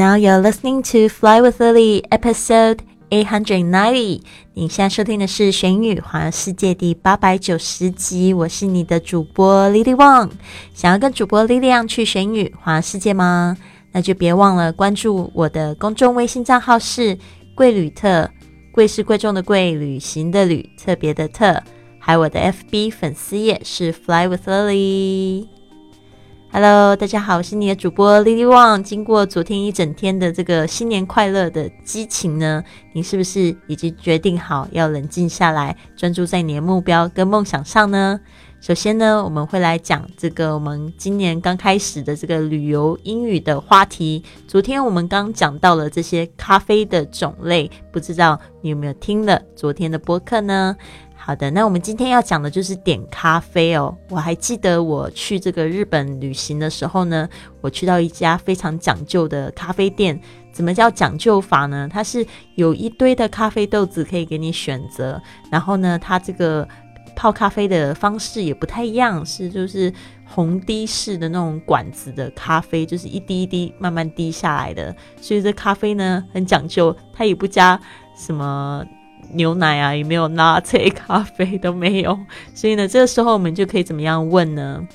[0.00, 2.78] Now you're listening to Fly with Lily, episode
[3.10, 4.22] eight hundred ninety。
[4.54, 8.32] 你现在收听的是《玄宇环世界》第八百九十集。
[8.32, 10.30] 我是你的主播 Lily Wang。
[10.72, 13.54] 想要跟主播 Lily 去玄宇环世界吗？
[13.92, 17.18] 那就别忘了关注我的公众微信账号是
[17.54, 18.30] 贵旅特，
[18.72, 21.62] 贵是贵重的贵，旅行的旅，特别的特。
[21.98, 25.59] 还有我的 FB 粉丝页是 Fly with Lily。
[26.52, 28.82] Hello，大家好，我是你的主播 Lily Wang。
[28.82, 38.18] 经过昨天一整天的这个新年快乐的激情呢，你是不是已经决定好要冷静下来，专注在你的目标跟梦想上呢？
[38.60, 44.22] 首先呢，我们会来讲这个我们今年刚开始的这个旅游英语的话题。
[44.48, 50.76] 昨天我们刚讲到了这些咖啡的种类，不知道你有没有听了昨天的播客呢？
[51.30, 53.96] 好的，那我们今天要讲的就是点咖啡哦。
[54.08, 57.28] 我还记得我去这个日本旅行的时候呢，
[57.60, 60.20] 我去到一家非常讲究的咖啡店。
[60.50, 61.88] 怎么叫讲究法呢？
[61.88, 66.66] 它是有一堆的咖啡豆子可以给你选择，然后呢，它这个
[67.14, 69.92] 泡咖啡的方式也不太一样，是就是
[70.26, 74.92] 红滴式的那种管子的咖啡，就是一滴一滴慢慢滴下来的。
[75.20, 77.80] 所以这咖啡呢很讲究，它也不加
[78.16, 78.84] 什么。
[79.33, 82.17] 牛奶啊，也没有拿铁咖啡都没有，
[82.53, 84.87] 所以呢，这个时候我们就可以怎么样问呢？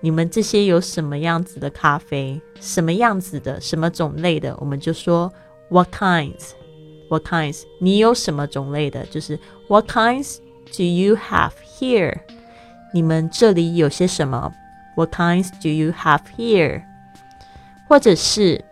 [0.00, 2.40] 你们这些有什么样子的咖啡？
[2.60, 3.60] 什么样子的？
[3.60, 4.56] 什么种类的？
[4.60, 5.32] 我们就说
[5.68, 7.62] What kinds？What kinds？
[7.80, 9.04] 你有什么种类的？
[9.06, 10.36] 就是 What kinds
[10.76, 12.14] do you have here？
[12.92, 14.52] 你们这里有些什么？
[14.96, 16.82] What kinds do you have here？
[17.88, 18.64] 或者是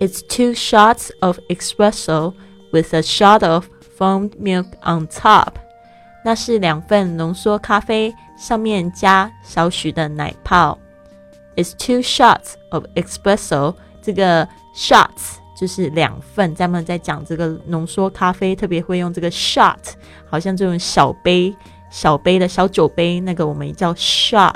[0.00, 2.34] It's two shots of espresso
[2.72, 3.66] with a shot of
[3.99, 5.55] Foamed milk on top，
[6.23, 10.79] 那是两份浓缩咖啡，上面加少许的奶泡。
[11.57, 13.75] It's two shots of espresso。
[14.01, 16.55] 这个 shots 就是两份。
[16.55, 19.75] 咱们在讲这个浓缩咖啡，特别会用这个 shot，
[20.25, 21.53] 好像这种小杯、
[21.91, 24.55] 小杯的小酒杯，那个我们也叫 shot。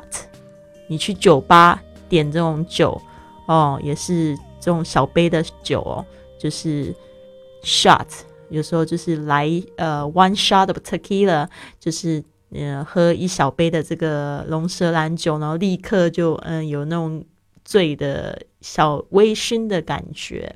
[0.88, 3.02] 你去酒吧点这种酒
[3.48, 6.06] 哦，也是这种小杯的酒哦，
[6.38, 6.96] 就是
[7.62, 8.08] shot。
[8.53, 11.50] 有时候就是来呃，one shot of tequila，
[11.80, 17.25] 就是呃喝一小杯的这个龙舌兰酒，然后立刻就嗯有那种
[17.66, 20.56] 醉的小微醺的感觉。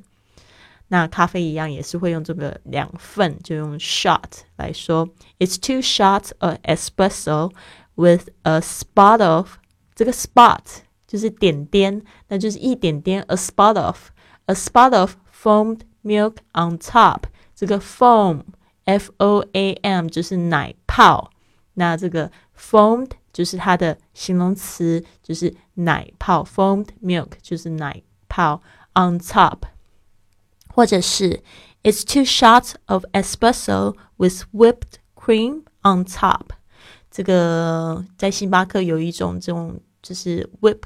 [0.90, 4.24] 那咖啡一样也是会用这个两份，就用 shot
[4.58, 5.10] 来说。
[5.40, 7.52] It's two shots of espresso
[7.96, 9.56] with a spot of
[9.96, 10.62] 这个 spot
[11.08, 14.12] 就是点点，那就是一点点 a spot of
[14.46, 17.24] a spot of foamed milk on top。
[17.57, 21.31] 这个 foam，f o a m 就是奶泡，
[21.75, 28.63] 那这个 foamed 就是它的形容词，就是奶泡，foamed milk 就是奶泡，
[28.95, 29.59] on top，
[30.69, 31.43] 或者是
[31.83, 36.47] it's two shots of espresso with whipped cream on top。
[37.11, 40.81] 这个在星巴克有一种这种就是 whip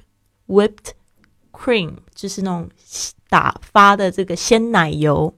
[0.48, 0.91] whipped
[1.53, 2.69] cream，就是那种
[3.28, 5.32] 打发的这个鲜奶油。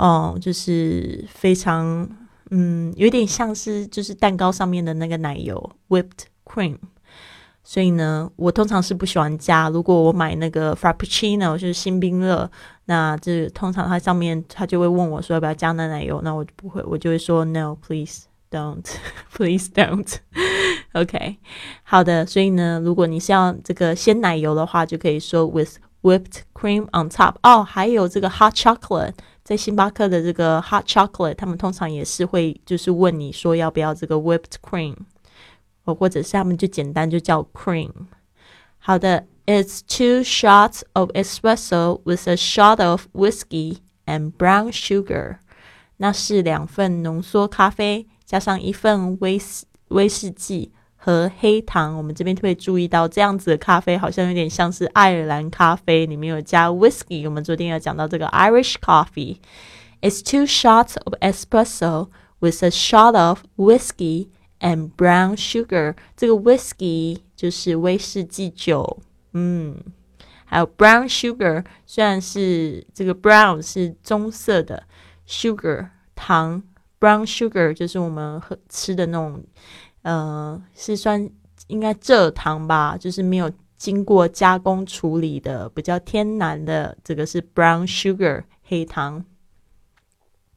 [0.00, 2.08] 哦，就是非常，
[2.50, 6.78] 嗯，有点像是就是蛋糕上面的那个奶油 whipped cream，
[7.62, 9.68] 所以呢，我通常是不喜欢加。
[9.68, 12.50] 如果我买那个 frappuccino 就是新冰乐，
[12.86, 18.86] 那这通常它上面他就会问我说要不要加那奶油，那我就不会，我就会说 no please don't
[19.36, 20.16] please don't。
[20.94, 21.36] OK，
[21.82, 27.34] 好的，所以呢，如果你是要这个鲜奶油的话，就可以说 with whipped cream on top。
[27.42, 29.12] 哦，还有这个 hot chocolate。
[29.49, 34.95] 在星巴克的这个 hot chocolate，他们通常也是会就是问你说要不要这个 whipped cream，
[35.83, 37.91] 或或者是他们就简单就叫 cream。
[38.77, 45.37] 好的，It's two shots of espresso with a shot of whiskey and brown sugar。
[45.97, 50.71] 那是两份浓缩咖啡加上一份威士威士忌。
[51.02, 57.24] 和黑糖，我们这边特别注意到，这样子的咖啡好像有点像是爱尔兰咖啡，里面有加 whisky。
[57.24, 59.38] 我们昨天有讲到这个 Irish coffee。
[60.02, 62.08] It's two shots of espresso
[62.40, 64.28] with a shot of whisky
[64.60, 65.94] and brown sugar。
[66.14, 68.98] 这个 whisky 就是威士忌酒，
[69.32, 69.78] 嗯，
[70.44, 74.82] 还有 brown sugar，虽然是这个 brown 是棕色的
[75.26, 76.62] ，sugar 糖
[77.00, 79.42] ，brown sugar 就是我们喝吃的那种。
[80.02, 81.28] 呃，是算
[81.66, 89.24] 应该蔗糖吧，就是没有经过加工处理的，比较天然的，这个是 brown sugar 黑糖。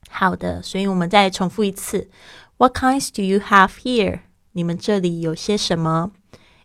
[0.10, 2.10] 好的，所以我们再重复一次
[2.57, 4.22] ，What kinds do you have here？
[4.51, 6.12] 你们这里有些什么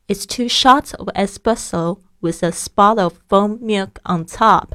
[0.07, 4.71] ？It's two shots of espresso with a spot of foam milk on top。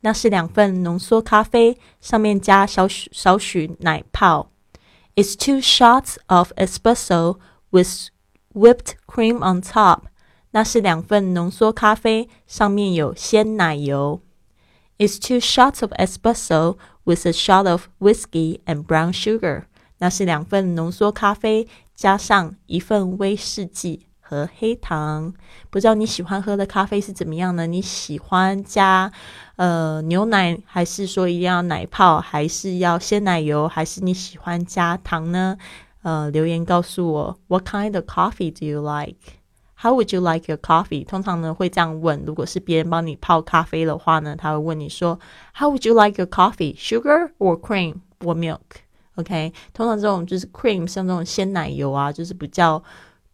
[0.00, 4.50] 那是两份浓缩咖啡，上面加少许少许奶泡。
[5.17, 7.37] It's two shots of espresso
[7.71, 8.09] with
[8.53, 10.03] whipped cream on top。
[10.51, 14.21] 那是两份浓缩咖啡，上面有鲜奶油。
[14.97, 19.63] It's two shots of espresso with a shot of whiskey and brown sugar。
[19.97, 25.32] 那是两份浓缩咖啡，加上一份威士忌 和黑糖。
[25.70, 27.66] 不知道你喜欢喝的咖啡是怎么样呢？
[27.66, 29.10] 你喜欢加
[29.56, 35.56] 呃牛奶，还是说一定要奶泡，还是要鲜奶油，还是你喜欢加糖呢？
[36.02, 39.16] 呃，留言告诉我，What kind of coffee do you like?
[39.80, 41.04] How would you like your coffee？
[41.04, 45.18] 通常呢会这样问，如果是别人帮你泡咖啡的话呢，他会问你说
[45.54, 46.76] ，How would you like your coffee?
[46.76, 52.82] Sugar or cream or milk？OK，通常这种就是 cream，像这种鲜奶油啊，就是比较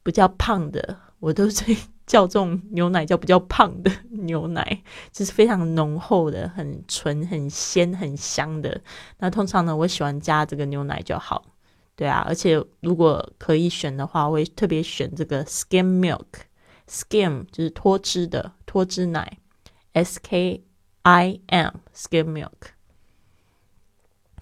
[0.04, 8.80] 比较胖的，我都是叫这种牛奶叫比较胖的牛奶， 就是非常浓厚的、很纯、很鲜、很香的。
[9.18, 11.42] 那通常呢，我喜欢加这个牛奶就好。
[11.96, 19.38] 对啊，而且如果可以选的话，我会特别选这个 skim milk，skim 就是脱脂的脱脂奶
[19.92, 20.62] ，S K
[21.02, 22.73] I M skim milk。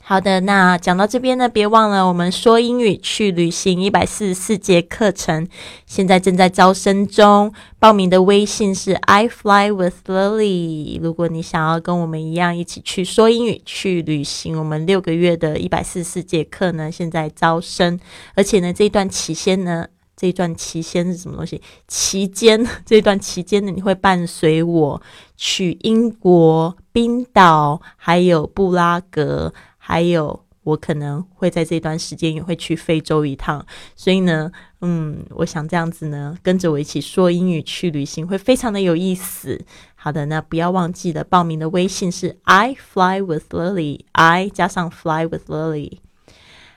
[0.05, 5.47] 好的，那讲到这边呢，别忘了我们说英语去旅行一百四十四节课程，
[5.87, 7.55] 现在正在招生中。
[7.79, 11.01] 报名的微信是 I fly with Lily。
[11.01, 17.99] 如果你想要跟我们一样一起去说英语去旅行，我们六个月的一百四十四节课呢，现在招生，
[18.35, 21.63] 而且呢，这一段期间呢，这一段期间是什么东西？
[21.87, 25.01] 期间这一段期间呢，你会伴随我
[25.37, 29.55] 去英国、冰岛，还有布拉格。
[29.85, 39.61] 还有，我可能会在这段时间也会去非洲一趟，所以呢，嗯，我想这样子呢，跟着我一起说英语去旅行会非常的有意思。
[39.97, 45.99] 好的，那不要忘记了报名的微信是 I fly with Lily，I 加上 fly with Lily。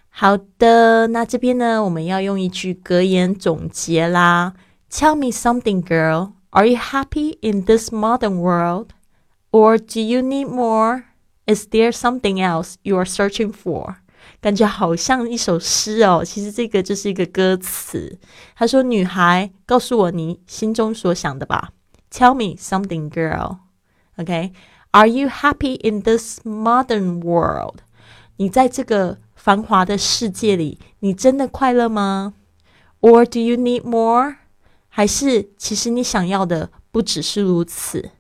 [0.10, 4.54] 好的，那这边呢，我们要用一句格言总结啦。
[4.90, 6.32] Tell me something, girl.
[6.50, 8.88] Are you happy in this modern world,
[9.52, 11.04] or do you need more?
[11.47, 13.97] Is there something else you are searching for？
[14.41, 16.23] 感觉好像一首诗哦。
[16.25, 18.19] 其实这个就是一个歌词。
[18.55, 21.73] 他说：“女孩，告诉我你心中所想的吧。”
[22.11, 23.59] Tell me something, girl.
[24.17, 24.53] OK?
[24.93, 27.81] Are you happy in this modern world？
[28.37, 32.35] 你在这个繁华的世界里，你真的快乐吗？
[33.01, 34.37] Or do you need more？
[34.89, 38.11] 还是其实你想要的不只是如此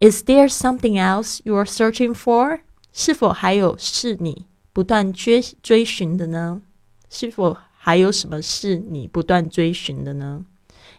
[0.00, 2.60] ？Is there something else you are searching for？
[2.92, 6.62] 是否还有是你不断追追寻的呢？
[7.08, 10.44] 是否还有什么是你不断追寻的呢？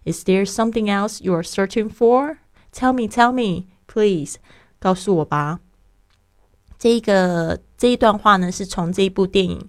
[0.06, 2.38] Is there something else you are searching for?
[2.74, 4.36] Tell me, tell me, please，
[4.80, 5.60] 告诉我吧。
[6.80, 9.60] 这个这一段话呢，是从这一部电影《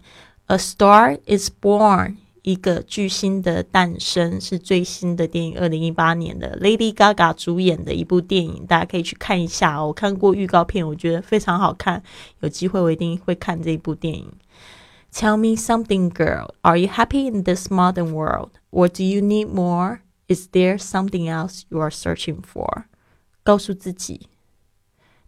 [0.47, 2.09] A Star Is Born》。
[2.48, 9.84] 一个巨星的诞生是最新的电影，二零一八年的 Lady Gaga 主演的一部电影，大家可以去看一下。
[9.84, 12.02] 我看过预告片，我觉得非常好看。
[12.40, 14.32] 有机会我一定会看这一部电影。
[15.12, 16.52] Tell me something, girl.
[16.62, 18.52] Are you happy in this modern world?
[18.70, 20.00] What do you need more?
[20.30, 22.86] Is there something else you are searching for?
[23.44, 24.30] 告诉自己，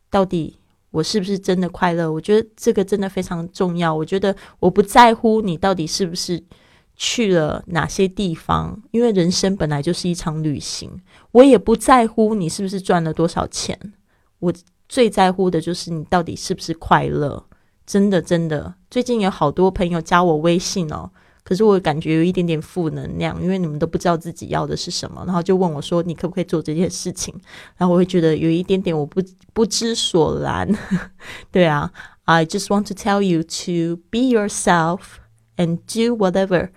[0.10, 0.60] 到底
[0.92, 2.10] 我是不是真的快乐？
[2.10, 3.94] 我觉得这个真的非常重要。
[3.94, 6.42] 我觉得我不在乎你到底是不是。
[7.02, 8.78] 去了哪些地方？
[8.92, 11.02] 因为人生本来就是一场旅行，
[11.32, 13.80] 我也不在乎你是不是赚了多少钱，
[14.40, 14.54] 我
[14.90, 17.46] 最在乎的就是你到底是不是快乐。
[17.86, 21.10] 真的，真的，最近有好多朋友加我微信哦，
[21.44, 27.34] 可是我感觉有一点点负能量，因为你们都不知道自己要的是什么，然后就问我说：“你可不可以做这件事情？”
[27.78, 29.22] 然后我会觉得有一点点我不
[29.54, 30.70] 不知所然。
[31.50, 31.92] 对啊
[32.26, 35.00] ，I just want to tell you to be yourself
[35.56, 36.70] and do whatever.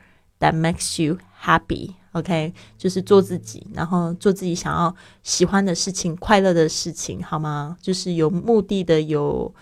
[0.42, 2.52] That makes you happy, OK？
[2.76, 7.76] 就是做自己，然后做自己想要喜欢的事情，快乐的事情，好吗？
[7.80, 9.54] 就是有目的的，有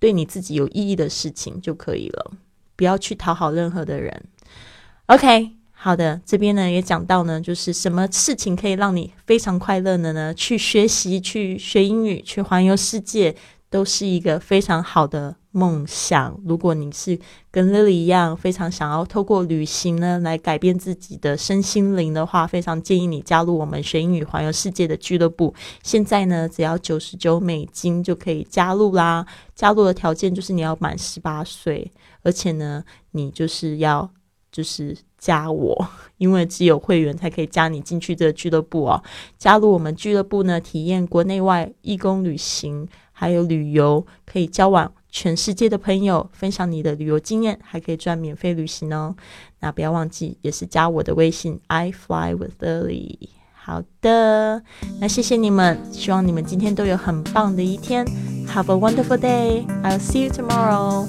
[0.00, 2.32] 对你自己有意义的事情就可以了。
[2.74, 4.24] 不要去讨好任何的人。
[5.06, 10.34] OK，好的，这边呢也讲到呢，就是什么事情可以让你非常快乐的呢？
[10.34, 13.36] 去学习，去学英语，去环游世界，
[13.70, 15.36] 都是一个非常好的。
[15.56, 17.16] 梦想，如果你是
[17.48, 25.54] 跟 Lily 一样，非常想要透过旅行呢来改变自己的身心灵的话，非常建议你加入我们学英语环游世界的俱乐部。
[25.84, 29.24] 现在呢，只要九十九美金就可以加入啦。
[29.54, 31.88] 加入的条件就是你要满十八岁，
[32.24, 32.82] 而且呢，
[33.12, 34.10] 你就是要
[34.50, 39.00] 就是加我， 因为只有会员才可以加你进去这个俱乐部哦。
[39.38, 42.88] 加入我们俱乐部呢，体验国内外义工旅行。
[43.16, 49.14] 还有旅游，可以交往全世界的朋友，分享你的旅游经验，还可以赚免费旅行哦。
[49.60, 53.28] 那不要忘记，也是加我的微信，I fly with Lily。
[53.54, 54.60] 好的，
[55.00, 58.04] 那谢谢你们，希望你们今天都有很棒的一天。
[58.48, 59.64] Have a wonderful day.
[59.84, 61.06] I'll see you tomorrow.